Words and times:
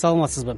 саламатсызбы? 0.00 0.56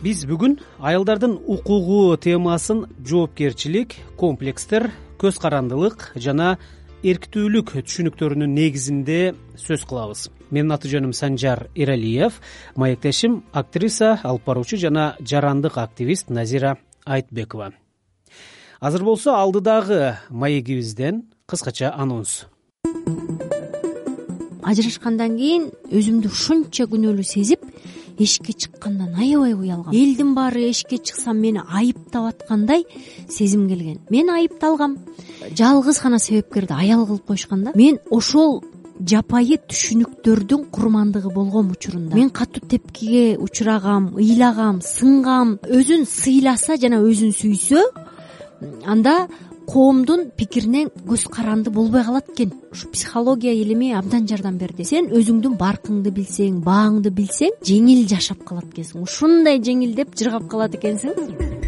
Биз 0.00 0.24
бүгүн 0.24 0.56
аялдардын 0.80 1.36
укугу 1.44 2.16
темасын 2.16 2.86
жоопкерчилик 3.04 3.94
комплекстер 4.16 4.88
көз 5.20 5.36
карандылык 5.42 6.12
жана 6.16 6.54
эрктүүлүк 7.04 7.74
түшүнүктөрүнүн 7.84 8.54
негизинде 8.56 9.34
сөз 9.60 9.84
кылабыз. 9.88 10.28
Менин 10.50 10.72
аты 10.74 10.88
жөнүм 10.92 11.12
санжар 11.16 11.68
эралиев 11.74 12.40
маектешим 12.76 13.42
актриса 13.52 14.18
алып 14.22 14.48
баруучу 14.48 14.80
жана 14.80 15.14
жарандык 15.20 15.78
активист 15.78 16.30
назира 16.30 16.76
айтбекова. 17.04 17.72
Азыр 18.80 19.04
болсо 19.04 19.36
алдыдагы 19.36 20.16
маегибизден 20.30 21.26
кыскача 21.46 21.92
анонс. 21.96 22.46
Ажырашкандан 24.64 25.36
кийин 25.36 25.70
өзүмдү 25.90 26.32
ушунча 26.32 26.86
күнөөлүү 26.88 27.24
сезип 27.26 27.64
эшикке 28.18 28.52
чыккандан 28.52 29.14
аябай 29.14 29.54
уялгам. 29.54 29.94
Элдин 29.94 30.34
баары 30.34 30.70
эшикке 30.70 30.98
чыксам 30.98 31.38
мени 31.38 31.60
айыптап 31.68 32.34
аткандай 32.34 32.86
сезим 33.28 33.68
келген. 33.68 34.00
Мен 34.10 34.30
айыпталгам. 34.30 34.98
Жалгыз 35.56 36.02
гана 36.02 36.18
себепкерди 36.18 36.72
аял 36.72 37.06
кылып 37.06 37.26
коюшкан 37.26 37.64
да. 37.64 37.72
Мен 37.74 37.98
ошол 38.10 38.62
жапайы 39.00 39.56
түшүнүктөрдүн 39.68 40.66
курмандыгы 40.70 41.32
болгом 41.32 41.70
учурунда 41.72 42.16
мен 42.16 42.30
катуу 42.30 42.66
тепкиге 42.68 43.38
учурагам 43.38 44.16
ыйлагам 44.16 44.80
сынгам. 44.82 45.58
Өзүн 45.64 46.04
сыйласа 46.04 46.76
жана 46.76 47.00
өзүн 47.00 47.32
сүйсө 47.32 47.80
анда 48.84 49.28
коомдун 49.66 50.30
пикирине 50.36 50.86
көз 51.06 51.26
каранды 51.30 51.70
болбой 51.70 52.04
калат 52.04 52.28
экен. 52.30 52.52
Ушу 52.72 52.88
психология 52.88 53.54
илими 53.54 53.92
абдан 53.92 54.28
жардам 54.28 54.58
берди. 54.58 54.84
Сен 54.84 55.10
өзүңдүн 55.10 55.56
баркыңды 55.60 56.12
билсең 56.14 56.62
бааңды 56.64 57.10
билсең 57.10 57.58
жеңил 57.64 58.06
жашап 58.08 58.44
калат 58.44 58.70
экенсиң. 58.72 59.02
Ушундай 59.02 59.60
жеңилдеп 59.60 60.16
жыргап 60.16 60.48
калат 60.50 60.78
экенсиң. 60.78 61.60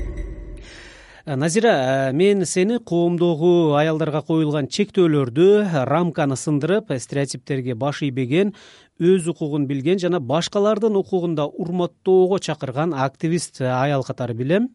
Э, 1.25 1.37
назира 1.37 2.11
э, 2.11 2.13
мен 2.13 2.45
сени 2.45 2.79
коомдогу 2.79 3.77
аялдарга 3.79 4.25
коюлган 4.27 4.67
чектөөлөрдү 4.67 5.85
рамканы 5.87 6.35
сындырып 6.35 6.91
стереотиптерге 6.99 7.77
баш 7.79 8.01
ийбеген 8.03 8.51
өз 8.99 9.29
укугун 9.31 9.69
билген 9.71 10.01
жана 10.03 10.19
башкалардын 10.19 10.97
укугун 10.99 11.37
да 11.39 11.47
урматтоого 11.47 12.41
чакырган 12.41 12.95
активист 12.95 13.61
аял 13.61 14.03
катары 14.03 14.35
билем 14.35 14.71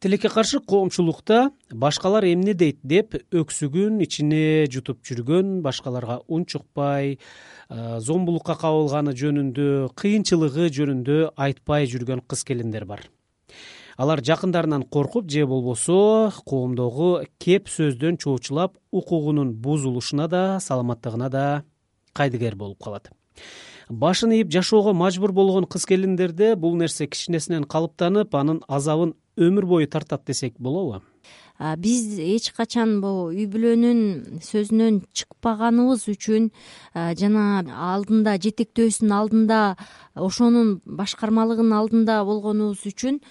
тилекке 0.00 0.28
каршы 0.28 0.60
коомчулукта 0.60 1.50
башкалар 1.72 2.24
эмне 2.24 2.54
дейт? 2.54 2.78
деп 2.82 3.16
өксүгүн 3.32 4.00
ичине 4.04 4.66
жутуп 4.70 5.02
жүргөн 5.06 5.60
башкаларга 5.64 6.20
унчукпай 6.28 7.18
зомбулукка 7.68 8.56
кабылганы 8.60 9.16
жөнүндө 9.16 9.92
кыйынчылыгы 9.96 10.68
жөнүндө 10.76 11.18
айтпай 11.36 11.88
жүргөн 11.88 12.22
кыз 12.28 12.44
келиндер 12.44 12.84
бар. 12.84 13.06
Алар 13.96 14.20
жакындарынан 14.20 14.84
коркуп 14.84 15.30
же 15.30 15.46
болбосо 15.46 16.30
коомдогу 16.44 17.24
кеп 17.38 17.68
сөздөн 17.72 18.18
чоочулап 18.20 18.76
укугунун 18.92 19.54
бузулушуна 19.54 20.28
да 20.28 20.60
саламаттыгына 20.60 21.30
да 21.30 21.64
кайдыгер 22.12 22.56
болуп 22.56 22.82
калат. 22.84 23.10
Башын 23.88 24.32
ийип 24.32 24.50
жашоого 24.50 24.92
мажбур 24.92 25.32
болгон 25.32 25.64
кыз 25.64 25.86
келиндерде 25.86 26.56
бул 26.56 26.74
нерсе 26.76 27.06
кичинесинен 27.06 27.64
калыптанып 27.64 28.34
анын 28.34 28.62
азабын 28.68 29.14
өмүр 29.36 29.66
бою 29.66 29.86
тартат 29.86 30.26
десек 30.26 30.54
болобу 30.58 31.02
биз 31.58 32.18
эч 32.20 32.50
качан 32.52 32.98
могу 33.00 33.32
үй 33.32 33.46
бүлөнүн 33.48 34.40
сөзүнөн 34.44 34.98
чыкпаганыбыз 35.16 36.04
үчүн 36.12 36.50
жана 37.16 37.64
алдында 37.64 38.36
жетектөөсүнүн 38.44 39.14
алдында 39.16 39.60
ошонун 40.20 40.74
башкармалыгынын 40.84 41.72
алдында 41.78 42.18
болгонубуз 42.28 42.84
үчүн 42.92 43.22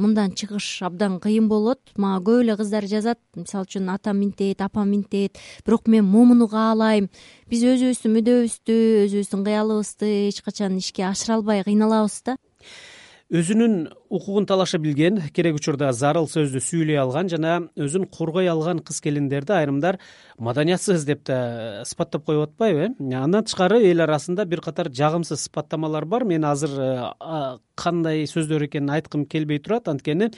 мындан 0.00 0.32
чыгыш 0.32 0.82
абдан 0.88 1.20
кыйын 1.20 1.50
болот. 1.52 1.92
Мага 2.00 2.24
көп 2.30 2.46
эле 2.46 2.56
кыздар 2.56 2.88
жазат. 2.88 3.20
Мисалы 3.36 3.68
үчүн 3.68 3.92
атам 3.92 4.24
минтет 4.24 4.64
апам 4.64 4.88
минтет 4.88 5.36
бирок 5.66 5.86
мен 5.86 6.08
момуну 6.08 6.48
каалайм 6.48 7.10
биз 7.52 7.60
өзүбүздүн 7.60 8.16
мүдөбүздү 8.16 8.80
өзүбүздүн 9.04 9.44
кыялыбызды 9.44 10.12
эч 10.30 10.40
качан 10.40 10.80
ишке 10.80 11.04
ашыра 11.04 11.36
албай 11.36 11.60
кыйналабыз 11.60 12.22
да 12.24 12.40
өзүнүн 13.26 13.88
укугун 14.06 14.44
талаша 14.46 14.78
билген 14.78 15.18
керек 15.34 15.56
учурда 15.58 15.88
зарыл 15.92 16.28
сөздү 16.30 16.60
сүйлөй 16.62 16.98
алган 17.02 17.26
жана 17.26 17.56
өзүн 17.74 18.04
коргой 18.06 18.46
алган 18.46 18.78
кыз 18.78 19.00
келиндерди 19.02 19.50
айрымдар 19.56 19.98
маданиятсыз 20.38 21.04
деп 21.08 21.24
да 21.26 21.82
сыпаттап 21.84 22.24
коюп 22.24 22.50
атпайбы 22.50 22.92
э. 22.94 23.16
Андан 23.18 23.42
тышкары 23.42 23.80
эл 23.82 24.04
арасында 24.04 24.44
бир 24.46 24.62
катар 24.62 24.92
жагымсыз 24.94 25.48
сыпаттамалар 25.48 26.04
бар. 26.04 26.24
Мен 26.24 26.44
азыр 26.44 26.70
э, 26.78 27.58
кандай 27.74 28.26
сөздөр 28.30 28.68
экенин 28.68 28.94
айткым 28.94 29.26
келбей 29.26 29.58
турат. 29.58 29.88
Анткени 29.88 30.30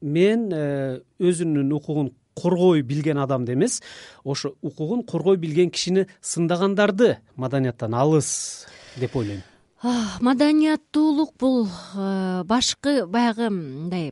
мен 0.00 0.48
э, 0.50 1.00
өзүнүн 1.20 1.76
укугун 1.76 2.14
коргой 2.32 2.80
билген 2.80 3.18
адамды 3.18 3.52
эмес. 3.52 3.82
Ошо 4.24 4.54
укугун 4.62 5.04
коргой 5.04 5.36
билген 5.36 5.70
кишини 5.70 6.06
сындагандарды 6.22 7.18
маданияттан 7.36 7.94
алыс 7.94 8.66
деп 8.96 9.14
ойлойм 9.14 9.42
маданияттуулук 9.82 11.32
бул 11.40 11.66
э, 11.96 12.42
башкы 12.44 13.06
баягы 13.06 13.48
мындай 13.48 14.10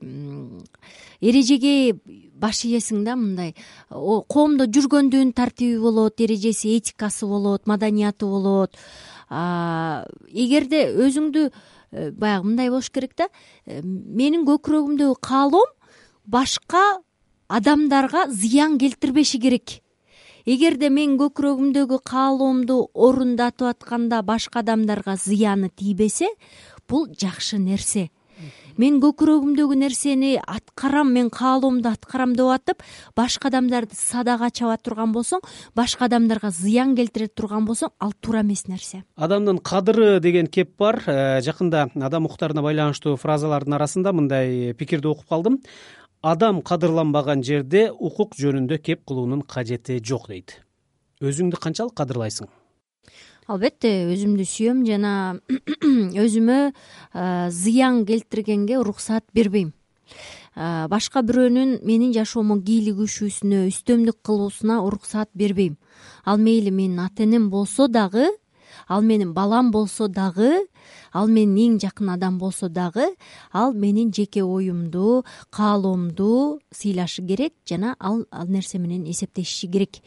эрежеге 1.21 1.93
баш 2.33 2.65
ийесиң 2.65 3.05
да 3.05 3.17
мындай. 3.19 3.55
Коомдо 3.91 4.65
жүргөндүн 4.65 5.35
тартиби 5.37 5.79
болот 5.83 6.21
эрежеси 6.21 6.79
этикасы 6.79 7.27
болот 7.27 7.67
маданияты 7.67 8.27
болот. 8.27 8.79
Эгерде 9.29 10.87
өзүңдү 10.95 11.51
э, 11.51 12.11
баягы 12.13 12.47
мындай 12.47 12.71
болуш 12.71 12.89
керек 12.89 13.13
да 13.19 13.29
э, 13.67 13.83
менин 13.83 14.47
көкүрөгүмдөгү 14.49 15.21
каалоом 15.21 15.69
башка 16.25 17.03
адамдарга 17.49 18.25
зыян 18.33 18.79
келтирбеши 18.81 19.39
керек 19.41 19.83
эгерде 20.49 20.89
мен 20.89 21.17
көкүрөгүмдөгү 21.21 21.99
каалоомду 22.09 22.79
орундатып 22.95 23.69
атканда 23.69 24.23
башка 24.25 24.63
адамдарга 24.63 25.19
зыяны 25.21 25.69
тийбесе 25.69 26.31
бул 26.89 27.09
жакшы 27.13 27.59
нерсе. 27.61 28.09
Мен 28.79 29.01
көкүрөгүмдөгү 29.03 29.75
нерсени 29.75 30.37
аткарам 30.39 31.11
мен 31.13 31.29
каалоомду 31.35 31.91
аткарам 31.91 32.37
деп 32.39 32.53
атып 32.55 32.85
башка 33.19 33.51
адамдарды 33.51 33.99
садага 33.99 34.49
чаба 34.55 34.77
турган 34.79 35.11
болсоң 35.13 35.43
башка 35.77 36.07
адамдарга 36.07 36.53
зыян 36.55 36.95
келтире 36.97 37.27
турган 37.27 37.67
болсоң 37.67 37.91
ал 37.99 38.15
туура 38.23 38.45
эмес 38.47 38.69
нерсе. 38.71 39.03
Адамдын 39.17 39.59
кадыры 39.59 40.21
деген 40.23 40.47
кеп 40.47 40.77
бар. 40.79 41.03
Э, 41.07 41.41
жакында 41.43 41.89
адам 42.01 42.31
укуктарына 42.31 42.63
байланыштуу 42.63 43.17
фразалардын 43.19 43.75
арасында 43.75 44.15
мындай 44.15 44.73
пикирди 44.79 45.11
окуп 45.11 45.27
калдым 45.27 45.59
адам 46.23 46.63
кадырланбаган 46.63 47.43
жерде 47.47 47.89
укук 47.93 48.35
жөнүндө 48.39 48.79
кеп 48.83 49.05
кылуунун 49.07 49.43
кажети 49.43 50.01
жок 50.03 50.29
дейт. 50.29 50.61
Өзүңдү 51.23 51.59
канчалык 51.61 51.95
кадырлайсың? 51.99 52.49
Албетте 53.49 53.91
өзүмдү 54.13 54.45
сүйөм 54.45 54.85
жана 54.87 55.39
өзүмө 56.25 56.59
зыян 57.55 58.05
келтиргенге 58.07 58.79
уруксаат 58.83 59.25
бербейм. 59.35 59.73
Башка 60.91 61.23
бирөөнүн 61.23 61.79
менин 61.87 62.13
жашоомо 62.13 62.59
кийлигишүүсүнө 62.67 63.69
үстөмдүк 63.71 64.19
кылуусуна 64.27 64.83
уруксаат 64.83 65.31
бербейм. 65.35 65.79
Ал 66.25 66.39
мейли 66.39 66.71
менин 66.71 66.99
ата 67.01 67.23
энем 67.23 67.49
болсо 67.51 67.89
дагы 67.89 68.27
ал 68.89 69.03
менин 69.03 69.33
балам 69.35 69.71
болсо 69.71 70.09
дагы 70.09 70.67
ал 71.13 71.29
менин 71.29 71.75
эң 71.75 71.81
жакын 71.83 72.11
адам 72.15 72.39
болсо 72.39 72.69
дагы 72.69 73.07
ал 73.53 73.73
менин 73.73 74.13
жеке 74.13 74.43
оюмду 74.43 75.25
каалоомду 75.51 76.61
сыйлашы 76.75 77.23
керек 77.27 77.55
жана 77.69 77.97
ал 77.99 78.25
ал 78.31 78.47
нерсе 78.47 78.79
менен 78.79 79.05
эсептешиши 79.11 79.69
керек. 79.69 79.99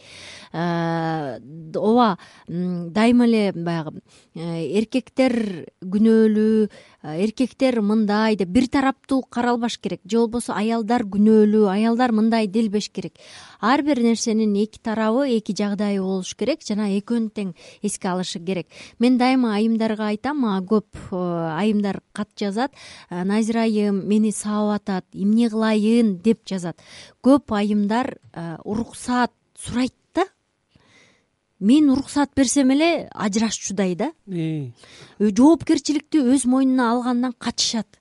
Э, 0.53 1.39
ооба 1.75 2.17
дайыма 2.47 3.25
эле 3.25 3.51
баягы 3.53 4.01
э, 4.35 4.79
эркектер 4.79 5.67
күнөөлүү 5.81 6.69
э, 7.03 7.23
эркектер 7.23 7.81
мындай 7.81 8.35
деп 8.35 8.49
бир 8.49 8.67
тараптуу 8.67 9.23
каралбаш 9.23 9.79
керек. 9.79 10.01
Же 10.05 10.19
болбосо 10.19 10.53
аялдар 10.53 11.03
күнөөлүү 11.03 11.67
аялдар 11.71 12.11
мындай 12.11 12.47
делбеш 12.47 12.89
керек. 12.89 13.13
Ар 13.59 13.81
бир 13.83 14.01
нерсенин 14.01 14.55
эки 14.55 14.79
тарабы 14.79 15.27
эки 15.37 15.55
жагдайы 15.57 16.01
болуш 16.01 16.35
керек 16.35 16.65
жана 16.67 16.89
экөөнү 16.97 17.29
тең 17.33 17.53
эске 17.81 18.09
алышы 18.09 18.39
керек. 18.39 18.67
Мен 18.99 19.17
дайыма 19.17 19.55
айымдарга 19.55 20.11
айтам 20.11 20.45
мага 20.61 20.81
көп 20.81 20.97
э, 21.11 21.15
айымдар 21.57 22.01
кат 22.13 22.29
жазат. 22.37 22.71
Э, 23.09 23.23
назира 23.23 23.61
айым 23.63 24.07
мени 24.07 24.31
сабап 24.31 24.81
атат 24.81 25.05
эмне 25.13 25.49
кылайын? 25.49 26.21
деп 26.21 26.41
жазат. 26.45 26.79
Көп 27.23 27.51
айымдар 27.51 28.17
э, 28.33 28.57
уруксаат 28.63 29.31
сурайт 29.57 29.93
да. 30.13 30.25
Мен 31.59 31.89
уруксаат 31.89 32.31
берсем 32.35 32.71
эле 32.71 33.09
ажырашчудай 33.13 33.95
да. 33.95 34.11
Жоопкерчиликти 35.19 36.19
өз 36.19 36.45
мойнуна 36.45 36.91
алгандан 36.91 37.33
качышат 37.37 38.00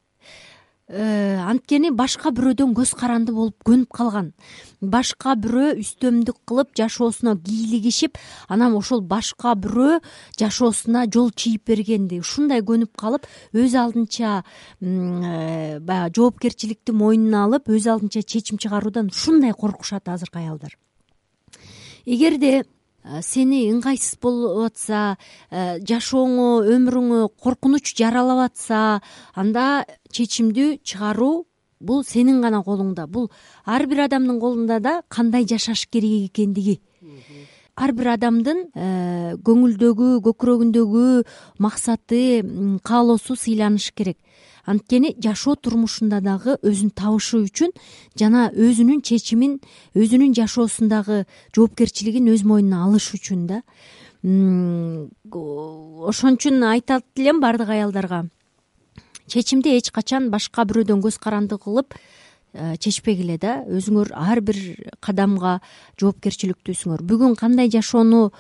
анткени 0.91 1.93
башка 1.95 2.33
бирөөдөн 2.35 2.73
көз 2.75 2.95
каранды 2.99 3.33
болуп 3.33 3.63
көнүп 3.67 3.93
калган. 3.95 4.33
Башка 4.81 5.37
бирөө 5.39 5.77
үстөмдүк 5.83 6.41
кылып 6.49 6.73
жашоосуна 6.79 7.37
кийлигишип 7.39 8.19
анан 8.49 8.75
ошол 8.75 9.01
башка 9.01 9.55
бирөө 9.55 10.01
жашоосуна 10.41 11.07
жол 11.13 11.31
чийип 11.31 11.69
бергенди 11.71 12.19
ушундай 12.19 12.65
көнүп 12.67 12.97
калып 12.99 13.29
өз 13.55 13.77
алдынча 13.79 14.43
э, 14.81 15.79
баягы 15.79 16.15
жоопкерчиликти 16.17 16.93
мойнуна 16.93 17.45
алып 17.45 17.71
өз 17.71 17.87
алдынча 17.87 18.23
чечим 18.23 18.59
чыгаруудан 18.59 19.13
ушундай 19.15 19.53
коркушат 19.53 20.09
азыркы 20.09 20.43
аялдар 20.43 20.77
эгерде 22.05 22.65
Э, 22.65 22.65
сени 23.23 23.65
ыңгайсыз 23.73 24.19
болуп 24.23 24.65
атса 24.69 25.17
э, 25.51 25.79
жашооңо 25.87 26.49
өмүрүңө 26.77 27.21
коркунуч 27.43 27.95
жаралап 27.99 28.45
атса 28.51 29.01
анда 29.35 29.85
чечимди 30.11 30.79
чыгаруу 30.85 31.47
бул 31.81 32.05
сенин 32.05 32.41
гана 32.43 32.63
колуңда. 32.63 33.07
Бул 33.09 33.31
ар 33.65 33.87
бир 33.87 34.05
адамдын 34.07 34.41
колунда 34.41 34.81
да 34.81 35.03
кандай 35.09 35.47
жашаш 35.49 35.87
керек 35.91 36.31
экендиги. 36.31 36.81
Ар 37.77 37.93
бир 37.93 38.13
адамдын 38.15 38.67
э, 38.75 39.35
көңүлдөгү 39.47 40.21
көкүрөгүндөгү 40.27 41.05
максаты 41.59 42.23
каалоосу 42.85 43.37
сыйланышы 43.37 43.95
керек 43.97 44.19
анткени 44.67 45.15
жашоо 45.23 45.57
турмушунда 45.57 46.21
дагы 46.21 46.57
өзүн 46.63 46.91
табышы 46.97 47.41
үчүн 47.45 47.73
жана 48.19 48.51
өзүнүн 48.51 49.03
чечимин 49.03 49.61
өзүнүн 49.95 50.35
жашоосундагы 50.37 51.25
жоопкерчилигин 51.57 52.29
өз 52.35 52.45
мойнуна 52.45 52.85
алыш 52.87 53.15
үчүн 53.17 53.47
да. 53.47 53.63
Ошон 55.33 56.37
үчүн 56.37 56.63
айтат 56.69 57.05
элем 57.17 57.41
баардык 57.41 57.69
аялдарга. 57.69 58.27
Чечимди 59.27 59.77
эч 59.79 59.91
качан 59.95 60.31
башка 60.31 60.65
бирөөдөн 60.67 61.01
көз 61.05 61.19
каранды 61.23 61.57
кылып 61.57 61.95
Э, 62.51 62.75
чечпегиле 62.83 63.37
да 63.39 63.61
өзүңөр 63.71 64.09
ар 64.19 64.41
бир 64.43 64.57
кадамга 64.99 65.61
жоопкерчиликтүүсүңөр 66.03 67.05
бүгүн 67.07 67.37
кандай 67.39 67.71
жашоону 67.71 68.33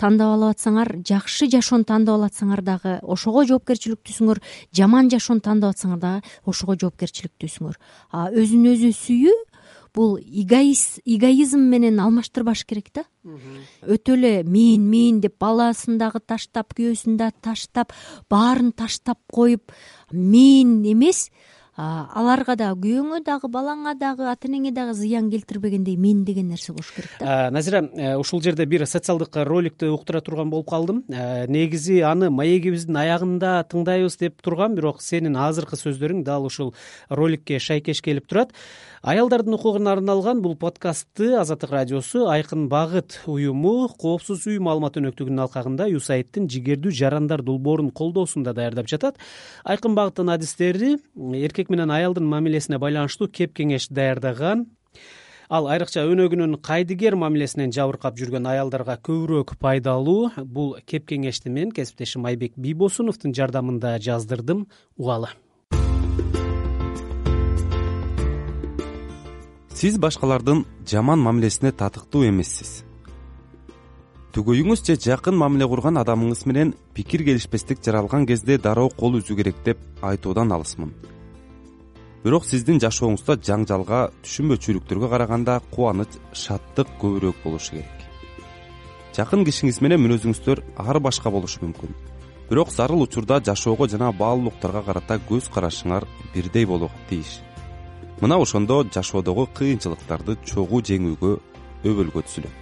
тандап 0.00 0.38
алып 0.38 0.54
атсаңар 0.54 0.88
жакшы 1.04 1.50
жашоону 1.52 1.84
тандап 1.84 2.16
алып 2.16 2.32
атсаңар 2.32 2.62
дагы 2.64 2.94
ошого 3.04 3.42
жоопкерчиликтүүсүңөр 3.50 4.40
жаман 4.72 5.10
жашоону 5.12 5.44
тандап 5.44 5.76
атсаңар 5.76 6.00
дагы 6.00 6.32
ошого 6.48 6.78
жоопкерчиликтүүсүңөр 6.80 7.76
а 8.16 8.30
өзүн 8.32 8.70
өзү 8.72 8.94
сүйүү 9.02 9.36
бул 9.92 10.16
эгоизм 10.16 11.68
менен 11.68 12.00
алмаштырбаш 12.00 12.64
керек 12.64 12.88
да. 12.94 13.04
Өтө 13.84 14.16
эле 14.16 14.32
мен 14.48 14.88
мен 14.88 15.20
деп 15.20 15.36
баласын 15.44 16.00
дагы 16.00 16.24
таштап 16.24 16.72
күйөөсүн 16.72 17.20
да 17.20 17.34
таштап 17.44 17.92
баарын 18.32 18.72
таштап 18.72 19.20
коюп 19.28 19.76
мен 20.12 20.80
эмес 20.88 21.28
аларга 21.78 22.56
дагы 22.58 22.88
күйөөңө 22.88 23.20
дагы 23.22 23.48
балаңа 23.54 23.92
дагы 23.98 24.26
ата 24.26 24.48
энеңе 24.48 24.72
дагы 24.74 24.96
зыян 24.98 25.28
келтирбегендей 25.30 25.94
мен 25.96 26.24
деген 26.26 26.48
нерсе 26.50 26.72
болуш 26.72 26.90
керек 26.96 27.12
да. 27.20 27.50
Назира 27.54 27.84
э, 27.94 28.16
ушул 28.18 28.42
жерде 28.42 28.66
бир 28.66 28.84
социалдык 28.86 29.36
роликти 29.46 29.86
уктура 29.86 30.20
турган 30.20 30.50
болуп 30.50 30.68
калдым. 30.70 31.04
Э, 31.08 31.46
негизи 31.46 32.00
аны 32.02 32.30
маегибиздин 32.34 32.98
аягында 32.98 33.62
тыңдайбыз 33.70 34.18
деп 34.18 34.42
тургам 34.42 34.74
бирок 34.74 35.00
сенин 35.02 35.36
азыркы 35.36 35.78
сөздөрүң 35.78 36.24
дал 36.26 36.50
ушул 36.50 36.74
роликке 37.10 37.60
шайкеш 37.62 38.02
келип 38.02 38.26
турат. 38.26 38.50
Аялдардын 39.02 39.54
укугуна 39.54 39.92
арналган 39.92 40.40
бул 40.42 40.56
подкастты 40.58 41.36
азаттык 41.38 41.70
радиосу 41.70 42.26
айкын 42.26 42.66
багыт 42.68 43.20
уюму 43.30 43.86
коопсуз 43.94 44.48
үй 44.50 44.58
маалымат 44.58 44.98
өнөктүгүнүн 44.98 45.44
алкагында 45.44 45.86
юсаидтин 45.92 46.48
жигердүү 46.50 46.90
жарандар 46.90 47.44
долбоорунун 47.46 47.92
колдоосунда 47.94 48.56
даярдап 48.58 48.90
жатат. 48.90 49.22
Айкын 49.62 49.94
багыттын 49.94 50.34
адистери 50.34 50.96
эркек 51.14 51.67
менен 51.70 51.90
аялдын 51.90 52.26
мамилесине 52.28 52.78
байланыштуу 52.78 53.28
кеп 53.28 53.54
кеңеш 53.58 53.88
даярдаган 53.90 54.66
ал 55.48 55.68
айрыкча 55.72 56.04
өнөгүнүн 56.04 56.58
кайдыгер 56.60 57.16
мамилесинен 57.16 57.72
жабыркап 57.72 58.18
жүргөн 58.20 58.48
аялдарга 58.50 58.98
көбүрөөк 59.00 59.56
пайдалуу. 59.60 60.30
Бул 60.44 60.76
кеп 60.86 61.08
кеңешти 61.08 61.48
мен 61.48 61.72
кесиптешим 61.72 62.28
айбек 62.28 62.56
бийбосуновдун 62.56 63.34
жардамында 63.36 63.96
жаздырдым. 63.98 64.66
Угалы 64.96 65.32
сиз 69.78 69.94
башкалардын 70.02 70.64
жаман 70.90 71.20
мамилесине 71.22 71.70
татыктуу 71.70 72.24
эмессиз. 72.26 72.82
Түгөйүңүз 74.34 74.82
же 74.88 74.96
жакын 75.04 75.38
мамиле 75.38 75.68
курган 75.70 76.00
адамыңыз 76.00 76.42
менен 76.50 76.72
пикир 76.94 77.22
келишпестик 77.28 77.78
жаралган 77.86 78.26
кезде 78.26 78.58
дароо 78.58 78.90
кол 78.90 79.20
үзүү 79.20 79.38
керек 79.38 79.62
деп 79.64 79.78
айтуудан 80.02 80.50
алысмын 80.56 80.90
бирок 82.28 82.44
сиздин 82.44 82.76
жашооңузда 82.76 83.38
жаңжалга 83.40 83.98
түшүнбөчүлүктөргө 84.20 85.08
караганда 85.08 85.54
кубаныч 85.72 86.18
шаттык 86.36 86.90
көбүрөөк 87.00 87.38
болушу 87.40 87.78
керек. 87.78 88.02
Жакын 89.16 89.46
кишиңиз 89.48 89.78
менен 89.80 90.02
мүнөзүңүздөр 90.02 90.60
ар 90.84 90.98
башка 91.00 91.32
болушу 91.32 91.62
мүмкүн. 91.62 91.94
Бирок 92.50 92.68
зарыл 92.74 93.06
учурда 93.06 93.38
жашоого 93.40 93.88
жана 93.88 94.10
баалуулуктарга 94.12 94.82
карата 94.84 95.16
көз 95.30 95.48
карашыңар 95.54 96.04
бирдей 96.34 96.66
болууга 96.68 97.00
тийиш. 97.08 97.38
Мына 98.20 98.36
ошондо 98.36 98.82
жашоодогу 98.84 99.46
кыйынчылыктарды 99.56 100.36
чогуу 100.44 100.82
жеңүүгө 100.84 101.32
өбөлгө 101.88 102.24
түзүлөт. 102.28 102.58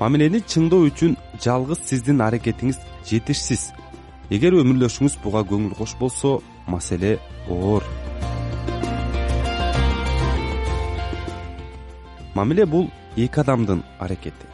Мамилени 0.00 0.40
чыңдоо 0.48 0.88
үчүн 0.88 1.18
жалгыз 1.44 1.84
сиздин 1.90 2.24
аракетиңиз 2.24 2.80
жетишсиз. 3.04 3.68
Эгер 4.32 4.56
өмүрлөшүңүз 4.62 5.20
буга 5.20 5.44
көңүл 5.44 5.76
кош 5.76 5.92
болсо 6.00 6.38
маселе 6.66 7.18
оор 7.52 7.84
мамиле 12.34 12.66
бул 12.66 12.90
эки 13.16 13.40
адамдын 13.40 13.82
аракети. 13.98 14.46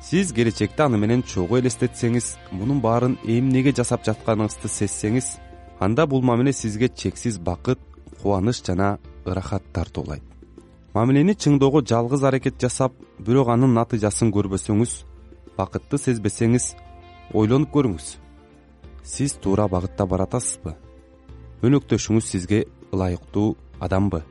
Сиз 0.00 0.32
келечекте 0.32 0.84
аны 0.84 0.98
менен 0.98 1.22
чогуу 1.22 1.58
элестетсеңиз 1.58 2.34
мунун 2.52 2.80
баарын 2.80 3.16
эмнеге 3.24 3.72
жасап 3.72 4.04
жатканыңызды 4.04 4.68
сезсеңиз 4.68 5.38
анда 5.80 6.06
бул 6.06 6.22
мамиле 6.22 6.52
сизге 6.52 6.88
чексиз 6.88 7.38
бакыт 7.38 7.80
кубаныч 8.20 8.62
жана 8.66 8.98
ырахат 9.24 9.64
тартуулайт 9.72 10.22
мамилени 10.94 11.34
чыңдоого 11.34 11.82
жалгыз 11.82 12.22
аракет 12.22 12.60
жасап 12.60 12.92
бирок 13.18 13.48
анын 13.48 13.74
натыйжасын 13.74 14.30
көрбөсөңүз 14.36 14.92
бакытты 15.56 15.98
сезбесеңиз 15.98 16.74
ойлонуп 17.32 17.72
көрүңүз. 17.74 18.06
Сиз 19.04 19.34
туура 19.42 19.66
багытта 19.68 20.06
баратасызбы? 20.06 20.76
Өнөктөшүңүз 21.66 22.30
сизге 22.30 22.64
ылайыктуу 22.92 23.56
адамбы 23.80 24.22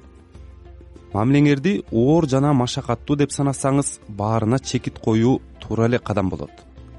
мамилеңерди 1.13 1.83
оор 1.91 2.27
жана 2.27 2.53
машакаттуу 2.53 3.15
деп 3.15 3.31
санасаңыз 3.31 3.99
баарына 4.07 4.59
чекит 4.59 4.99
коюу 4.99 5.41
туура 5.61 5.85
эле 5.85 5.99
кадам 5.99 6.29
болот. 6.29 6.51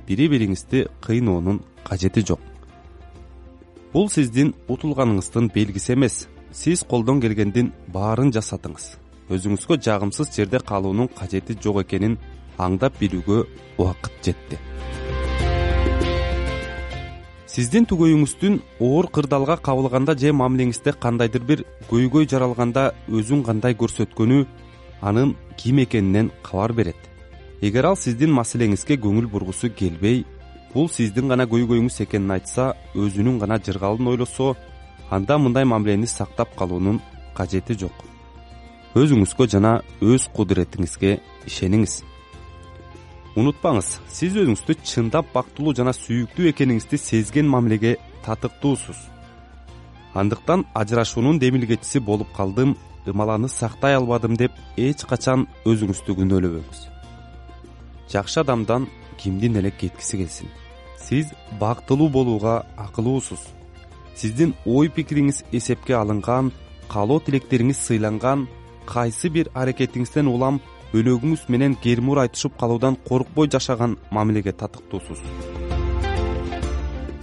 Бири 0.07 0.29
бириңизди 0.29 0.89
кыйноонун 1.01 1.63
кажети 1.85 2.25
жок. 2.27 2.41
Бул 3.93 4.11
сиздин 4.11 4.55
утулганыңыздын 4.69 5.51
белгиси 5.55 5.95
эмес. 5.95 6.27
Сиз 6.53 6.85
колдон 6.87 7.21
келгендин 7.21 7.73
баарын 7.89 8.31
жасадыңыз 8.31 8.93
өзүңүзгө 9.33 9.79
жагымсыз 9.87 10.33
жерде 10.37 10.61
калуунун 10.61 11.09
кажети 11.09 11.57
жок 11.65 11.81
экенин 11.85 12.19
аңдап 12.61 12.99
билүүгө 13.01 13.41
убакыт 13.79 14.21
жетти 14.29 14.59
сиздин 17.55 17.85
түгөйүңүздүн 17.87 18.57
оор 18.83 19.07
кырдаалга 19.15 19.55
кабылганда 19.63 20.17
же 20.19 20.33
мамилеңизде 20.35 20.91
кандайдыр 20.99 21.43
бир 21.47 21.61
көйгөй 21.87 22.27
жаралганда 22.27 22.89
өзүн 23.07 23.45
кандай 23.47 23.77
көрсөткөнү 23.79 24.41
анын 25.07 25.37
ким 25.57 25.79
экенинен 25.79 26.33
кабар 26.43 26.73
берет. 26.73 26.99
Эгер 27.63 27.87
ал 27.87 27.97
сиздин 27.97 28.33
маселеңизге 28.35 28.97
көңүл 29.05 29.29
бургусу 29.31 29.71
келбей 29.71 30.25
бул 30.73 30.89
сиздин 30.91 31.31
гана 31.31 31.47
көйгөйүңүз 31.47 32.01
экенин 32.03 32.35
айтса 32.35 32.73
өзүнүн 32.97 33.39
гана 33.39 33.61
жыргалын 33.63 34.11
ойлосо 34.15 34.57
анда 35.11 35.39
мындай 35.39 35.65
мамилени 35.65 36.11
сактап 36.11 36.57
калуунун 36.59 36.99
кажети 37.39 37.79
жок. 37.79 37.95
Өзүңүзгө 38.99 39.47
жана 39.55 39.77
өз 40.03 40.27
кудуретиңизге 40.35 41.21
ишениңиз 41.47 42.03
унутпаңыз 43.41 43.91
сиз 44.09 44.39
өзүңүздү 44.39 44.79
чындап 44.85 45.33
бактылуу 45.35 45.75
жана 45.75 45.93
сүйүктүү 45.97 46.51
экениңизди 46.53 47.01
сезген 47.01 47.49
мамилеге 47.51 47.97
татыктуусуз. 48.25 48.97
Андыктан 50.15 50.67
ажырашуунун 50.75 51.39
демилгечиси 51.43 52.01
болуп 52.01 52.33
калдым 52.37 52.77
ымаланы 53.07 53.49
сактай 53.49 53.97
албадым 53.99 54.37
деп 54.39 54.53
эч 54.77 55.05
качан 55.11 55.49
өзүңүздү 55.67 56.21
күнөөлөбөңүз 56.23 56.95
жакшы 58.15 58.41
адамдан 58.41 58.87
кимдин 59.19 59.57
эле 59.57 59.71
кеткиси 59.71 60.17
келсин. 60.17 60.49
Сиз 60.99 61.27
бактылуу 61.61 62.09
болууга 62.09 62.67
акылуусуз. 62.77 63.41
Сиздин 64.15 64.55
ой 64.65 64.89
пикириңиз 64.89 65.43
эсепке 65.53 65.97
алынган 65.99 66.53
каалоо 66.89 67.21
тилектериңиз 67.27 67.81
сыйланган 67.87 68.47
кайсы 68.87 69.29
бир 69.29 69.51
аракетиңизден 69.55 70.31
улам 70.31 70.61
өнөгүңүз 70.95 71.49
менен 71.51 71.75
кермур 71.83 72.21
айтышып 72.23 72.55
калуудан 72.61 72.97
коркпой 73.09 73.49
жашаган 73.51 73.97
мамилеге 74.15 74.53
татыктуусуз. 74.53 75.19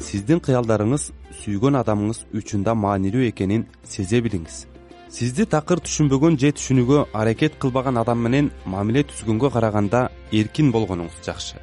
Сиздин 0.02 0.42
кыялдарыңыз 0.44 1.08
сүйгөн 1.42 1.78
адамыңыз 1.80 2.26
үчүн 2.36 2.66
да 2.68 2.76
маанилүү 2.76 3.30
экенин 3.30 3.64
сезе 3.88 4.20
билиңиз. 4.26 4.66
Сизди 5.12 5.46
такыр 5.56 5.80
түшүнбөгөн 5.86 6.38
же 6.42 6.52
түшүнүүгө 6.58 7.06
аракет 7.22 7.56
кылбаган 7.64 8.00
адам 8.02 8.26
менен 8.28 8.52
мамиле 8.66 9.06
түзгөнгө 9.08 9.54
караганда 9.56 10.10
эркин 10.32 10.72
болгонуңуз 10.76 11.22
жакшы. 11.24 11.60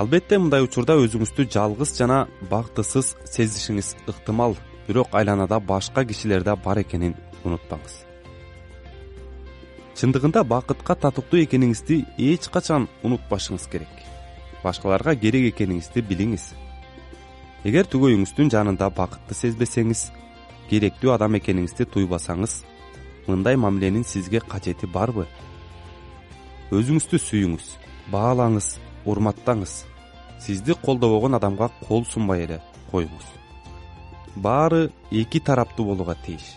Албетте 0.00 0.40
мындай 0.40 0.64
учурда 0.64 0.96
өзүңүздү 1.04 1.48
жалгыз 1.56 1.94
жана 1.98 2.24
бактысыз 2.50 3.14
сезишиңиз 3.36 3.94
ыктымал 4.08 4.56
бирок 4.88 5.12
айланада 5.12 5.60
башка 5.60 6.04
кишилер 6.08 6.42
да 6.42 6.56
бар 6.56 6.82
экенин 6.82 7.14
унутпаңыз 7.44 8.13
чындыгында 9.98 10.42
бакытка 10.44 10.96
татыктуу 10.98 11.40
экениңизди 11.44 12.00
эч 12.18 12.48
качан 12.52 12.88
унутпашыңыз 13.06 13.66
керек. 13.72 13.90
Башкаларга 14.64 15.14
керек 15.16 15.50
экениңизди 15.52 16.02
билиңиз. 16.08 16.50
Эгер 17.64 17.88
түгөйүңүздүн 17.92 18.50
жанында 18.54 18.90
бакытты 18.96 19.36
сезбесеңиз 19.38 20.08
керектүү 20.70 21.14
адам 21.14 21.38
экениңизди 21.40 21.86
туйбасаңыз 21.94 22.58
мындай 23.28 23.56
мамиленин 23.56 24.04
сизге 24.04 24.40
кажети 24.40 24.90
барбы? 24.90 25.28
Өзүңүздү 26.72 27.20
сүйүңүз 27.28 27.70
баалаңыз 28.12 28.74
урматтаңыз. 29.06 29.78
Сизди 30.44 30.76
колдобогон 30.82 31.38
адамга 31.38 31.70
кол 31.86 32.04
сунбай 32.04 32.44
эле 32.48 32.60
коюңуз 32.90 33.34
баары 34.36 34.90
эки 35.10 35.40
тараптуу 35.40 35.86
болууга 35.90 36.16
тийиш 36.26 36.54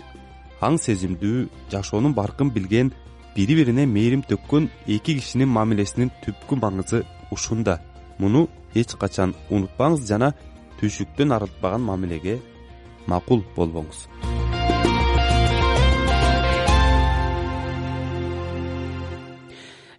аң 0.65 0.79
сезимдүү 0.81 1.47
жашоонун 1.71 2.15
баркын 2.17 2.49
билген 2.53 2.91
бири 3.37 3.53
бирине 3.53 3.85
мээрим 3.85 4.23
төккөн 4.25 4.65
эки 4.89 5.13
кишинин 5.13 5.51
мамилесинин 5.53 6.09
түпкү 6.23 6.57
маңызы 6.57 7.03
ушунда. 7.29 7.75
Муну 8.17 8.47
эч 8.73 8.95
качан 8.97 9.35
унутпаңыз 9.53 10.07
жана 10.09 10.31
түйшүктөн 10.79 11.35
арылтпаган 11.37 11.85
мамилеге 11.85 12.39
макул 13.05 13.45
болбоңуз. 13.55 14.07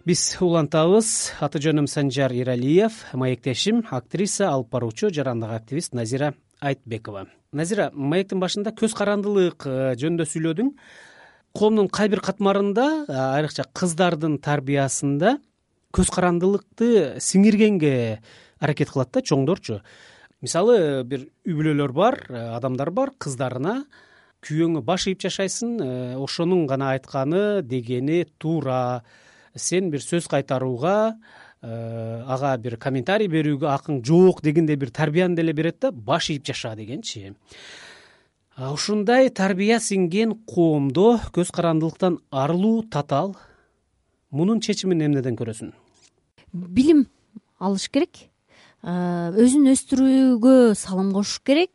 Биз 0.03 0.21
улантабыз. 0.43 1.07
Аты 1.39 1.63
жөнүм 1.63 1.87
санжар 1.87 2.35
эралиев 2.35 3.05
маектешим 3.13 3.85
актриса 3.87 4.49
алып 4.51 4.73
баруучу 4.75 5.13
жарандык 5.15 5.55
активист 5.55 5.93
назира 5.93 6.33
айтбекова. 6.59 7.29
Назира 7.53 7.91
маектин 7.93 8.43
башында 8.43 8.75
көз 8.75 8.95
карандылык 8.97 9.63
э, 9.63 9.93
жөнүндө 9.95 10.27
сүйлөдүң 10.27 10.73
коомдун 11.55 11.89
кай 11.89 12.09
бир 12.09 12.21
катмарында 12.21 12.85
э, 13.07 13.15
айрыкча 13.15 13.65
кыздардын 13.73 14.37
тарбиясында 14.43 15.37
көз 15.95 16.11
карандылыкты 16.13 17.17
сиңиргенге 17.23 18.19
аракет 18.59 18.91
кылат 18.93 19.11
да 19.15 19.23
чоңдорчу. 19.25 19.79
Мисалы 20.41 21.03
бир 21.03 21.25
үй 21.47 21.57
бүлөлөр 21.57 21.95
бар 21.95 22.19
э, 22.29 22.43
адамдар 22.57 22.93
бар 22.93 23.13
кыздарына 23.17 23.83
күйөөңө 24.45 24.83
баш 24.87 25.09
ийип 25.09 25.25
жашайсың 25.25 25.79
ошонун 26.23 26.63
гана 26.67 26.93
айтканы 26.93 27.61
дегени 27.61 28.23
туура. 28.39 29.03
Сен 29.55 29.89
бир 29.91 29.99
сөз 30.05 30.29
кайтарууга 30.31 31.17
э, 31.61 32.23
ага 32.23 32.55
бир 32.61 32.77
комментарий 32.77 33.27
берүүгө 33.27 33.67
акың 33.73 34.03
жок 34.05 34.43
дегендей 34.45 34.77
бир 34.77 34.93
тарбияны 34.95 35.35
деле 35.35 35.53
берет 35.53 35.81
да 35.81 35.91
баш 35.91 36.29
ийип 36.29 36.45
жаша 36.45 36.75
дегенчи 36.77 37.33
ушундай 38.67 39.29
тарбия 39.31 39.79
сиңген 39.79 40.33
коомдо 40.47 41.19
көз 41.31 41.51
карандылыктан 41.55 42.19
арылуу 42.31 42.83
татаал 42.91 43.37
мунун 44.31 44.59
чечимин 44.59 45.05
эмнеден 45.05 45.37
көрөсүң 45.39 45.71
билим 46.51 47.05
алыш 47.59 47.87
керек. 47.91 48.25
Өзүн 48.83 49.69
өстүрүүгө 49.73 50.73
салым 50.79 51.11
кошуш 51.15 51.41
керек. 51.45 51.71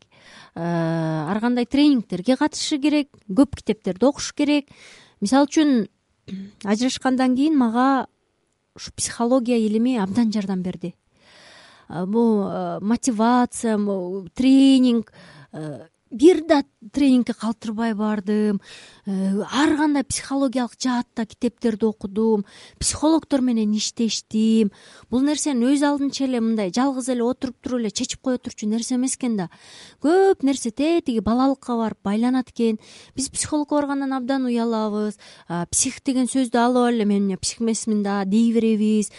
Ар 0.55 1.41
кандай 1.41 1.67
тренингтерге 1.67 2.37
катышышы 2.41 2.81
керек 2.83 3.11
көп 3.29 3.57
китептерди 3.61 4.09
окуш 4.09 4.33
керек. 4.37 4.69
Мисалы 5.21 5.49
үчүн 5.49 5.73
ажырашкандан 6.64 7.37
кийин 7.37 7.59
мага 7.59 8.07
ушу 8.75 8.93
психология 8.97 9.59
илими 9.59 9.97
абдан 9.97 10.33
жардам 10.33 10.62
берди. 10.62 10.95
Бул 11.88 12.49
мотивация 12.81 13.76
тренинг 14.35 15.12
бир 16.11 16.45
да 16.47 16.63
тренингге 16.93 17.35
калтырбай 17.35 17.95
бардым. 17.95 18.61
Э, 19.07 19.43
ар 19.43 19.77
кандай 19.77 20.05
психологиялык 20.05 20.73
жаатта 20.79 21.27
китептерди 21.27 21.85
окудум 21.85 22.45
психологдор 22.79 23.41
менен 23.41 23.73
иштештим. 23.73 24.71
Бул 25.11 25.21
нерсени 25.21 25.65
өз 25.65 25.83
алдынча 25.83 26.25
эле 26.25 26.41
мындай 26.41 26.71
жалгыз 26.71 27.09
эле 27.09 27.25
отуруп 27.25 27.57
туруп 27.63 27.81
эле 27.81 27.91
чечип 27.91 28.21
кое 28.23 28.39
турчу 28.39 28.69
нерсе 28.69 28.95
эмес 28.95 29.17
экен 29.17 29.37
да. 29.37 29.49
Көп 30.03 30.45
нерсе 30.45 30.71
тетиги 30.71 31.21
балалыкка 31.21 31.77
барып 31.77 31.99
байланат 32.05 32.51
экен. 32.51 32.79
Биз 33.17 33.31
психологко 33.31 33.75
баргандан 33.75 34.13
абдан 34.13 34.45
уялабыз. 34.45 35.19
Псих 35.71 36.03
деген 36.05 36.27
сөздү 36.27 36.59
алып 36.59 36.85
алып 36.85 36.95
эле 36.95 37.05
мен 37.05 37.25
эмне 37.25 37.39
псих 37.39 37.61
эмесмин 37.61 38.03
да 38.03 38.25
дей 38.25 38.53
беребиз 38.53 39.11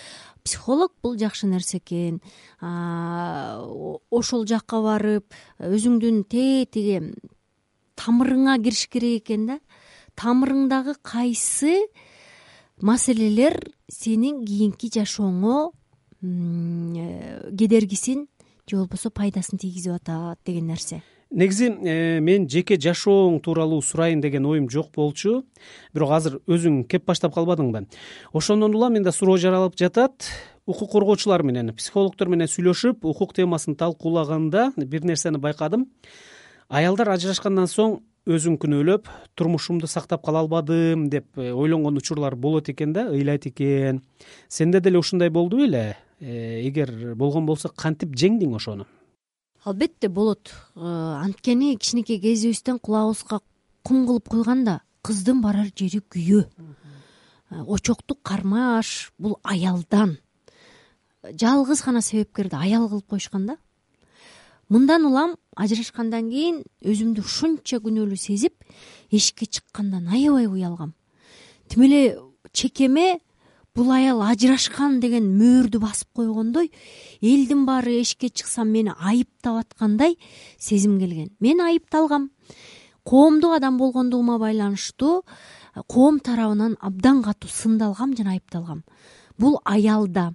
психолог 0.46 0.94
бул 1.04 1.18
жакшы 1.18 1.50
нерсе 1.50 1.82
экен. 1.82 2.22
Ошол 2.62 4.46
жакка 4.48 4.80
барып 4.86 5.34
өзүңдүн 5.60 6.22
тетиги 6.30 7.02
тамырыңа 7.98 8.60
кириш 8.64 8.86
керек 8.94 9.26
экен 9.26 9.50
да. 9.50 9.58
Тамырыңдагы 10.16 10.96
кайсы 11.04 11.82
маселелер 12.82 13.58
сенин 13.92 14.46
кийинки 14.46 14.92
жашооңо 14.94 15.74
кедергисин 16.22 18.28
же 18.70 18.78
болбосо 18.78 19.10
пайдасын 19.10 19.60
тийгизип 19.60 19.98
атат 19.98 20.40
деген 20.46 20.68
нерсе 20.68 21.02
негизи 21.36 21.68
э, 21.68 22.20
мен 22.24 22.48
жеке 22.50 22.78
жашооң 22.80 23.42
тууралуу 23.44 23.82
сурайын 23.84 24.22
деген 24.24 24.46
оюм 24.48 24.70
жок 24.72 24.94
болчу. 24.96 25.44
Бирок 25.94 26.16
азыр 26.16 26.40
өзүң 26.48 26.86
кеп 26.88 27.06
баштап 27.06 27.36
калбадыңбы? 27.36 27.86
Ошондон 28.34 28.76
улам 28.76 28.96
менде 28.96 29.12
суроо 29.12 29.38
жаралып 29.38 29.76
жатат. 29.78 30.32
Укук 30.66 30.92
коргоочулар 30.92 31.44
менен 31.44 31.74
психологдор 31.76 32.32
менен 32.32 32.48
сүйлөшүп 32.48 33.04
укук 33.06 33.36
темасын 33.36 33.76
талкуулаганда 33.76 34.72
бир 34.78 35.04
нерсени 35.06 35.38
байкадым. 35.38 35.86
Аялдар 36.70 37.12
ажырашкандан 37.14 37.68
соң 37.70 38.00
өзүн 38.26 38.58
күнөөлөп 38.58 39.12
турмушумду 39.36 39.86
сактап 39.86 40.24
кала 40.26 40.40
албадым 40.42 41.10
деп 41.12 41.28
э, 41.38 41.52
ойлонгон 41.52 42.00
учурлар 42.00 42.36
болот 42.36 42.70
экен 42.70 42.94
да 42.94 43.10
ыйлайт 43.12 43.46
экен. 43.52 44.02
Сенде 44.48 44.80
деле 44.80 44.98
ушундай 44.98 45.30
болду 45.30 45.58
беле 45.58 45.98
э, 46.20 46.68
эгер 46.68 47.14
болгон 47.16 47.46
болсо 47.46 47.70
кантип 47.70 48.16
жеңдиң 48.16 48.56
ошону 48.56 48.88
албетте 49.66 50.08
болот. 50.08 50.54
Э, 50.76 50.80
анткени 51.24 51.76
кичинекей 51.76 52.20
кезибизден 52.22 52.80
кулагыбызга 52.80 53.42
кум 53.84 54.06
кылып 54.08 54.30
койгон 54.30 54.64
да 54.64 54.82
кыздын 55.02 55.42
барар 55.42 55.72
жери 55.76 56.00
күйөө 56.00 56.46
э, 56.46 57.64
очоктук 57.68 58.22
кармаш 58.22 59.12
бул 59.18 59.40
аялдан. 59.44 60.18
Жалгыз 61.24 61.82
гана 61.84 62.02
себепкерди 62.02 62.56
аял 62.56 62.88
кылып 62.90 63.10
коюшкан 63.10 63.48
да 63.48 63.58
мындан 64.70 65.06
улам 65.06 65.36
ажырашкандан 65.56 66.30
кийин 66.30 66.62
өзүмдү 66.82 67.26
ушунча 67.26 67.82
күнөөлүү 67.82 68.18
сезип 68.18 68.54
эшикке 69.12 69.46
чыккандан 69.46 70.08
аябай 70.08 70.48
уялгам. 70.48 70.94
Тим 71.68 71.84
эле 71.84 72.20
чекеме 72.52 73.20
бул 73.76 73.92
аял 73.92 74.22
ажырашкан 74.24 75.02
деген 75.04 75.28
мөөрдү 75.36 75.82
басып 75.84 76.08
койгондой 76.16 76.72
элдин 77.22 77.66
баары 77.68 78.00
эшикке 78.00 78.30
чыксам 78.30 78.72
мени 78.72 78.94
айыптап 78.96 79.66
аткандай 79.66 80.16
сезим 80.58 80.98
келген. 81.00 81.36
Мен 81.40 81.60
айыпталгам. 81.60 82.30
Коомдук 83.04 83.58
адам 83.58 83.78
болгондугума 83.78 84.40
байланыштуу 84.40 85.24
коом 85.88 86.20
тарабынан 86.20 86.78
абдан 86.80 87.22
катуу 87.22 87.50
сындалгам 87.50 88.16
жана 88.16 88.32
айыпталгам. 88.32 88.84
Бул 89.38 89.60
аялда 89.66 90.32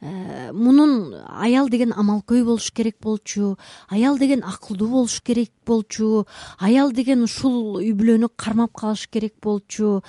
э, 0.00 0.52
мунун 0.52 1.16
аял 1.26 1.68
деген 1.68 1.92
амалкөй 1.92 2.44
болуш 2.44 2.70
керек 2.70 3.00
болчу 3.02 3.56
аял 3.88 4.18
деген 4.18 4.44
акылдуу 4.44 4.88
болуш 4.88 5.20
керек 5.20 5.50
болчу 5.66 6.28
аял 6.60 6.92
деген 6.92 7.24
ушул 7.24 7.80
үй 7.82 7.90
бүлөнү 7.90 8.30
кармап 8.36 8.72
калыш 8.72 9.08
керек 9.08 9.34
болчу. 9.42 10.04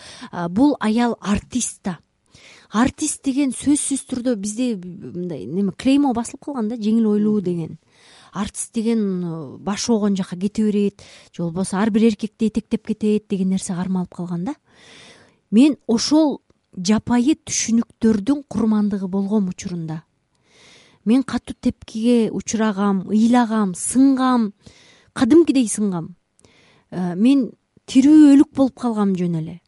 Бул 0.50 0.78
аял 0.80 1.18
артист 1.20 1.82
да 1.84 1.98
артист 2.70 3.24
деген 3.26 3.52
сөзсүз 3.56 4.04
түрдө 4.10 4.36
бизде 4.38 4.76
мындай 4.78 5.46
неме 5.50 5.74
клеймо 5.74 6.14
басылып 6.14 6.46
калган 6.46 6.70
да 6.70 6.78
жеңил 6.78 7.08
ойлуу 7.10 7.42
деген. 7.42 7.80
Артист 8.32 8.74
деген 8.74 9.24
э, 9.24 9.58
башы 9.58 9.92
оогон 9.92 10.16
жака 10.16 10.38
кете 10.38 10.64
берет 10.64 11.02
же 11.34 11.44
болбосо 11.44 11.78
ар 11.78 11.90
бир 11.90 12.06
эркекти 12.12 12.48
этектеп 12.48 12.86
кетет 12.88 13.28
деген 13.28 13.50
нерсе 13.50 13.74
кармалып 13.74 14.14
калган 14.14 14.46
да. 14.46 14.56
Мен 15.52 15.78
ошол 15.88 16.42
жапайы 16.78 17.36
түшүнүктөрдүн 17.44 18.44
курмандыгы 18.48 19.08
болгом 19.08 19.50
учурунда. 19.50 20.04
Мен 21.06 21.24
катуу 21.24 21.56
тепкиге 21.60 22.30
учурагам 22.32 23.10
ыйлагам 23.10 23.74
сынгам 23.74 24.54
кадимкидей 25.14 25.68
сынгам. 25.68 26.16
Э, 26.92 27.16
мен 27.16 27.50
тирүү 27.88 28.36
өлүк 28.36 28.54
болуп 28.54 28.78
калгам 28.78 29.16
жөн 29.18 29.42
эле 29.42 29.62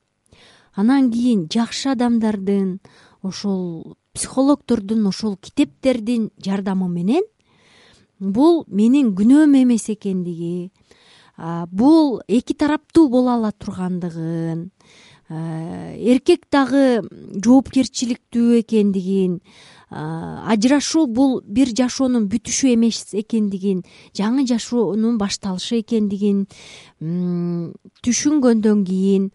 анан 0.74 1.12
кийин 1.12 1.48
жакшы 1.52 1.90
адамдардын 1.92 2.80
ошол 3.22 3.96
психологдордун 4.14 5.08
ошол 5.08 5.38
китептердин 5.38 6.32
жардамы 6.38 6.90
менен 6.90 7.24
бул 8.20 8.64
менин 8.68 9.14
күнөөм 9.16 9.56
эмес 9.64 9.90
экендиги 9.90 10.72
бул 11.72 12.22
эки 12.28 12.54
тараптуу 12.54 13.10
боло 13.10 13.34
ала 13.36 13.52
тургандыгын 13.52 14.70
эркек 15.32 16.46
дагы 16.52 17.02
жоопкерчиликтүү 17.46 18.60
экендигин 18.62 19.40
ажырашуу 19.92 21.08
бул 21.08 21.42
бир 21.46 21.72
жашоонун 21.76 22.28
бүтүшү 22.32 22.74
эмес 22.76 23.14
экендигин 23.16 23.82
жаңы 24.18 24.46
жашоонун 24.48 25.18
башталышы 25.20 25.82
экендигин 25.82 26.46
түшүнгөндөн 28.04 28.86
кийин 28.88 29.32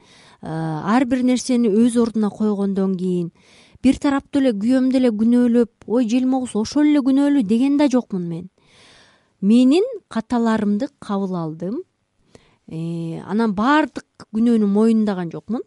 ар 0.47 1.05
бир 1.05 1.23
нерсени 1.27 1.69
өз 1.69 1.97
ордуна 1.99 2.31
койгондон 2.31 2.97
кийин 2.97 3.33
бир 3.83 3.99
тараптуу 4.03 4.41
эле 4.43 4.53
күйөөмдү 4.57 4.99
эле 4.99 5.11
күнөөлөп 5.15 5.87
ой 5.87 6.09
желмогуз 6.11 6.57
ошол 6.59 6.89
эле 6.91 7.03
күнөөлүү 7.07 7.45
деген 7.47 7.77
да 7.79 7.87
жокмун 7.93 8.25
мен. 8.29 8.49
Менин 9.41 9.85
каталарымды 10.09 10.89
кабыл 10.99 11.37
алдым. 11.37 11.83
Э, 12.67 13.21
анан 13.23 13.55
баардык 13.55 14.27
күнөөнү 14.35 14.67
моюндаган 14.67 15.31
жокмун. 15.31 15.63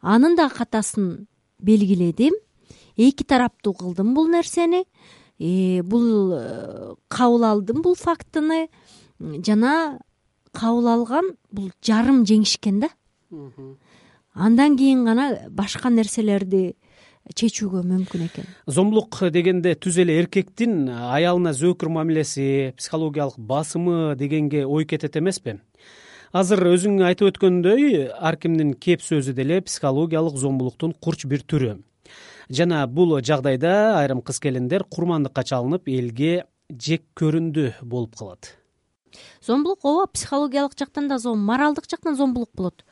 Анын 0.00 0.36
дагы 0.36 0.54
катасын 0.60 1.26
белгиледим. 1.58 2.36
Эки 2.96 3.24
тараптуу 3.24 3.74
кылдым 3.74 4.14
бул 4.14 4.28
нерсени. 4.28 4.84
Э, 5.38 5.82
бул 5.82 6.32
э, 6.34 6.94
кабыл 7.08 7.44
алдым 7.44 7.82
бул 7.82 7.96
фактыны. 7.96 8.68
Жана 9.18 9.98
кабыл 10.52 10.88
алган 10.88 11.34
бул 11.50 11.72
жарым 11.82 12.24
жеңиш 12.24 12.58
экен 12.60 12.80
да 12.80 12.94
андан 14.38 14.76
кийин 14.78 15.04
гана 15.04 15.50
башка 15.50 15.90
нерселерди 15.90 16.76
чечүүгө 17.34 17.82
мүмкүн 17.84 18.24
экен. 18.28 18.46
Зомбулук 18.66 19.18
дегенде 19.34 19.74
түз 19.76 19.98
эле 20.04 20.16
эркектин 20.22 20.88
аялына 20.88 21.52
зөөкүр 21.56 21.90
мамилеси 21.92 22.74
психологиялык 22.78 23.36
басымы 23.36 24.14
дегенге 24.16 24.64
ой 24.64 24.86
кетет 24.88 25.18
эмеспи? 25.20 25.58
Азыр 26.32 26.62
өзүң 26.72 27.02
айтып 27.08 27.32
өткөндөй 27.32 28.08
ар 28.12 28.38
кимдин 28.40 28.74
кеп 28.74 29.02
сөзү 29.04 29.34
деле 29.36 29.60
психологиялык 29.64 30.36
зомбулуктун 30.36 30.94
курч 30.94 31.26
бир 31.26 31.44
түрү. 31.44 31.78
Жана 32.48 32.86
бул 32.86 33.18
жагдайда 33.20 33.98
айрым 33.98 34.22
кыз 34.22 34.40
келиндер 34.40 34.84
курмандыкка 34.84 35.44
чалынып 35.44 35.88
элге 35.88 36.46
жек 36.70 37.04
көрүндү 37.16 37.74
болуп 37.82 38.16
калат. 38.16 38.54
Зомбулук 39.44 39.84
ооба 39.84 40.06
психологиялык 40.12 40.76
жактан 40.78 41.08
да 41.08 41.18
моралдык 41.18 41.88
жактан 41.90 42.16
зомбулук 42.16 42.50
болот 42.54 42.84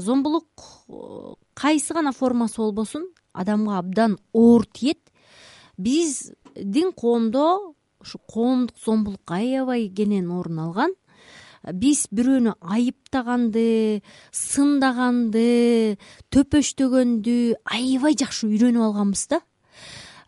зомбулук 0.00 0.46
кайсы 1.54 1.94
гана 1.94 2.12
формасы 2.12 2.60
болбосун 2.60 3.08
адамга 3.32 3.78
абдан 3.78 4.18
оор 4.32 4.66
тиет. 4.66 4.98
Биздин 5.76 6.92
коомдо 6.92 7.74
ушу 8.00 8.18
коомдук 8.18 8.76
зомбулук 8.84 9.30
аябай 9.30 9.88
кенен 9.88 10.30
орун 10.30 10.58
алган. 10.58 10.92
Биз 11.72 12.08
бирөөнү 12.10 12.56
айыптаганды 12.58 14.02
сындаганды 14.34 15.98
төпөштөгөндү 16.34 17.36
аябай 17.64 18.16
жакшы 18.18 18.48
үйрөнүп 18.50 18.88
алганбыз 18.88 19.28
да 19.30 19.40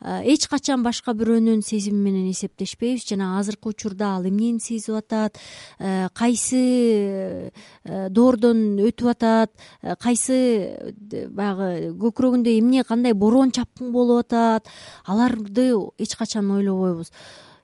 эч 0.05 0.47
качан 0.53 0.83
башка 0.85 1.15
бирөөнүн 1.17 1.63
сезими 1.65 2.11
менен 2.11 2.29
эсептешпейбиз. 2.31 3.07
Жана 3.09 3.39
азыркы 3.39 3.71
учурда 3.73 4.17
ал 4.17 4.27
эмнени 4.29 4.61
сезип 4.61 4.99
атат? 4.99 5.39
Э, 5.79 6.09
кайсы 6.13 7.51
э, 7.85 8.09
доордон 8.11 8.77
өтүп 8.85 9.11
атат? 9.15 9.53
Э, 9.81 9.97
кайсы 9.97 10.95
баягы 11.31 11.95
көкүрөгүндө 11.97 12.53
эмне 12.59 12.85
кандай 12.85 13.15
бороон 13.15 13.51
чапкын 13.51 13.93
болуп 13.93 14.27
атат? 14.27 14.69
Аларды 15.07 15.73
эч 15.99 16.17
качан 16.17 16.51
ойлобойбуз. 16.51 17.11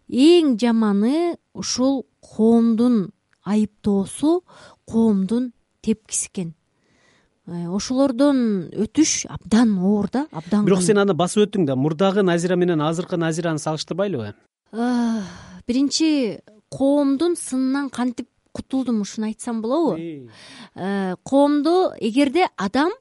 Эң 0.08 0.56
жаманы 0.58 1.36
ушул 1.52 2.06
коомдун 2.24 3.10
айыптоосу 3.44 4.44
коомдун 4.88 5.52
тепкиси 5.82 6.28
экен. 6.32 6.54
Э, 6.54 6.59
ошолордон 7.50 8.70
өтүш 8.70 9.26
абдан 9.28 9.78
оор 9.78 10.08
да 10.12 10.26
абдан 10.30 10.64
бирок 10.64 10.82
сен 10.86 11.00
аны 11.02 11.14
басып 11.18 11.48
өттүң 11.48 11.66
да 11.66 11.76
мурдагы 11.76 12.22
назира 12.22 12.56
менен 12.56 12.80
азыркы 12.80 13.18
назираны 13.18 13.58
салыштырбайлыбы? 13.58 14.34
Э, 14.72 15.22
биринчи 15.66 16.40
коомдун 16.70 17.36
сынынан 17.36 17.90
кантип 17.90 18.28
кутулдум 18.52 19.00
ушуну 19.00 19.26
айтсам 19.26 19.62
болобу? 19.62 19.98
Э, 20.74 21.16
коомду 21.24 21.92
эгерде 21.98 22.46
адам 22.56 22.92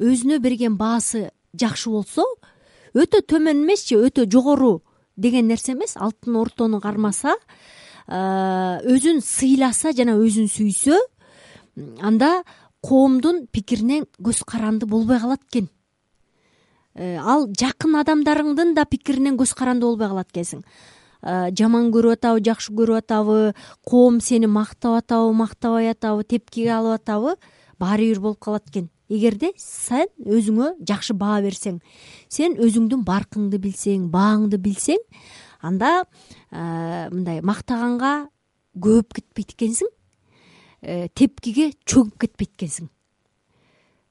өзүнө 0.00 0.40
берген 0.40 0.76
баасы 0.76 1.30
жакшы 1.54 1.90
болсо 1.90 2.26
өтө 2.94 3.22
төмөн 3.22 3.62
эмесчи 3.62 3.94
өтө 3.94 4.26
жогору 4.30 4.82
деген 5.16 5.46
нерсе 5.46 5.72
эмес 5.72 5.96
алтын 5.96 6.36
ортону 6.42 6.80
кармаса 6.80 7.36
өзүн 8.08 9.22
сыйласа 9.22 9.94
жана 9.96 10.18
өзүн 10.18 10.50
сүйсө 10.50 10.98
анда 12.02 12.42
коомдун 12.84 13.46
пикирине 13.52 14.04
көз 14.20 14.44
каранды 14.46 14.86
болбой 14.86 15.20
калат 15.20 15.40
экен. 15.48 15.68
Э, 16.94 17.16
ал 17.18 17.48
жакын 17.48 17.96
адамдарыңдын 18.02 18.74
да 18.76 18.84
пикиринен 18.84 19.38
көз 19.40 19.54
каранды 19.56 19.86
болбой 19.86 20.08
калат 20.08 20.32
экенсиң. 20.32 20.62
Э, 21.22 21.50
жаман 21.56 21.90
көрүп 21.94 22.18
атабы 22.18 22.44
жакшы 22.44 22.74
көрүп 22.76 23.00
атабы 23.00 23.54
коом 23.88 24.20
сени 24.20 24.46
мактап 24.46 25.00
атабы 25.00 25.32
мактабай 25.34 25.90
атабы 25.90 26.24
тепкиге 26.24 26.74
алып 26.76 27.00
атабы 27.00 27.36
баары 27.80 28.10
бир 28.12 28.20
болуп 28.20 28.40
калат 28.40 28.68
экен. 28.68 28.90
Эгерде 29.08 29.52
сен 29.56 30.08
өзүңө 30.20 30.74
жакшы 30.86 31.14
баа 31.14 31.40
берсең 31.44 31.80
сен 32.28 32.54
өзүңдүн 32.56 33.02
баркыңды 33.04 33.58
билсең 33.60 34.06
бааңды 34.12 34.56
билсең 34.56 35.02
анда 35.60 36.04
э, 36.50 37.08
мындай 37.12 37.42
мактаганга 37.44 38.30
көөп 38.80 39.18
кетпейт 39.18 39.52
экенсиң 39.56 39.92
тепкиге 41.14 41.72
чөгүп 41.88 42.18
кетпейт 42.24 42.54
экенсиң 42.56 42.88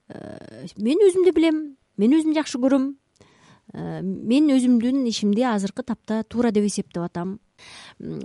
э, 0.10 0.68
мен 0.78 1.02
өзүмдү 1.08 1.34
билем 1.36 1.64
мен 2.02 2.16
өзүм 2.18 2.34
жакшы 2.36 2.60
көрөм. 2.62 2.90
Э, 3.74 4.02
мен 4.04 4.50
өзүмдүн 4.54 5.06
ишимди 5.10 5.46
азыркы 5.48 5.86
тапта 5.86 6.24
туура 6.24 6.52
деп 6.52 6.66
эсептеп 6.70 7.04
атам 7.06 7.38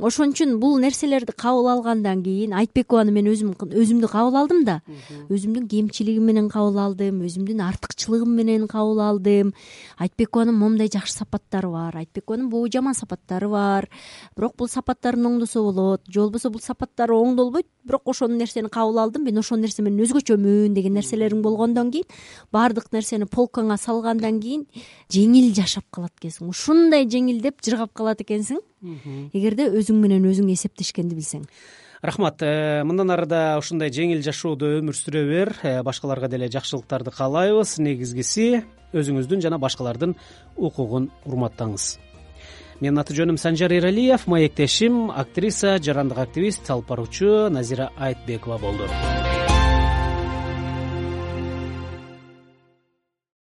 ошон 0.02 0.32
үчүн 0.32 0.56
бул 0.58 0.78
нерселерди 0.80 1.32
кабыл 1.36 1.68
алгандан 1.70 2.22
кийин 2.24 2.54
айтбекованы 2.56 3.12
мен 3.14 3.28
өзүм 3.30 3.52
өзүмдү 3.54 4.08
кабыл 4.10 4.38
алдым 4.40 4.64
да. 4.64 4.80
Өзүмдүн 5.28 5.68
кемчилигим 5.70 6.24
менен 6.26 6.48
кабыл 6.50 6.78
алдым 6.82 7.20
өзүмдүн 7.26 7.62
артыкчылыгым 7.66 8.34
менен 8.34 8.66
кабыл 8.70 9.00
алдым. 9.04 9.52
Айтбекованын 9.98 10.56
момундай 10.56 10.90
жакшы 10.92 11.14
сапаттары 11.14 11.70
бар 11.70 11.96
айтбекованын 12.02 12.48
могу 12.48 12.68
жаман 12.72 12.94
сапаттары 12.94 13.48
бар. 13.48 13.88
Бирок 14.36 14.56
бул 14.56 14.68
сапаттарын 14.68 15.26
оңдосо 15.26 15.62
болот 15.62 16.02
же 16.08 16.20
болбосо 16.20 16.50
бул 16.50 16.64
сапаттары 16.64 17.14
оңдолбойт 17.14 17.68
бирок 17.88 18.08
ошол 18.08 18.28
нерсени 18.28 18.68
кабыл 18.68 18.98
алдым 19.02 19.24
мен 19.24 19.38
ошол 19.40 19.58
нерсе 19.58 19.82
менен 19.82 20.04
өзгөчөмүн 20.04 20.74
деген 20.76 20.94
нерселериң 20.98 21.42
болгондон 21.42 21.90
кийин 21.94 22.08
баардык 22.52 22.90
нерсени 22.92 23.28
полкаңа 23.30 23.78
салгандан 23.80 24.40
кийин 24.42 24.66
жеңил 25.12 25.52
жашап 25.56 25.86
калат 25.90 26.12
экенсиң 26.20 26.52
ушундай 26.52 27.08
жеңилдеп 27.08 27.62
жыргап 27.64 27.94
калат 27.96 28.20
экенсиң 28.24 28.60
эгерде 28.82 29.68
өзүң 29.78 30.00
менен 30.02 30.26
өзүң 30.30 30.50
эсептешкенди 30.54 31.18
билсең. 31.18 31.44
Рахмат. 32.02 32.42
Э, 32.42 32.84
мындан 32.86 33.10
ары 33.10 33.26
да 33.26 33.58
ушундай 33.58 33.90
жеңил 33.90 34.22
жашоодо 34.22 34.78
өмүр 34.78 34.94
сүрө 34.94 35.24
бер. 35.26 35.54
Э, 35.62 35.82
башкаларга 35.82 36.28
деле 36.28 36.48
жакшылыктарды 36.48 37.10
каалайбыз. 37.10 37.78
Негизгиси 37.82 38.62
өзүңүздүн 38.94 39.42
жана 39.42 39.58
башкалардын 39.58 40.14
укугун 40.56 41.10
урматтаңыз. 41.26 41.98
Менин 42.78 43.02
аты 43.02 43.16
жөнүм 43.18 43.40
санжар 43.42 43.74
эралиев 43.74 44.28
маектешим 44.30 45.10
актриса 45.10 45.78
жарандык 45.82 46.22
активист 46.22 46.70
алып 46.70 46.92
баруучу 46.92 47.48
назира 47.50 47.90
айтбекова 47.98 48.58
болду 48.62 48.86